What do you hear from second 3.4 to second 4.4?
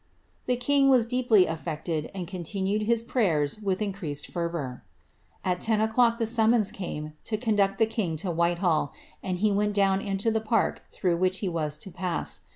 with increased